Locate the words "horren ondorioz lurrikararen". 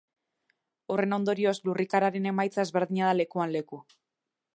0.93-2.25